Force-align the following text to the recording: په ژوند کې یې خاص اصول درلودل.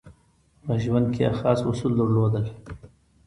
په 0.63 0.73
ژوند 0.83 1.07
کې 1.13 1.21
یې 1.25 1.31
خاص 1.39 1.59
اصول 1.71 1.91
درلودل. 1.99 2.45